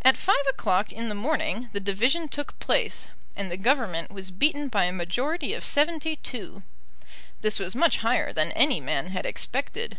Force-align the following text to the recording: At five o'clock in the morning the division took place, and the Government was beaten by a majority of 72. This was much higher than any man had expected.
At 0.00 0.16
five 0.16 0.46
o'clock 0.48 0.90
in 0.90 1.10
the 1.10 1.14
morning 1.14 1.68
the 1.74 1.78
division 1.78 2.28
took 2.28 2.58
place, 2.60 3.10
and 3.36 3.50
the 3.52 3.58
Government 3.58 4.10
was 4.10 4.30
beaten 4.30 4.68
by 4.68 4.84
a 4.84 4.90
majority 4.90 5.52
of 5.52 5.66
72. 5.66 6.62
This 7.42 7.58
was 7.58 7.76
much 7.76 7.98
higher 7.98 8.32
than 8.32 8.52
any 8.52 8.80
man 8.80 9.08
had 9.08 9.26
expected. 9.26 9.98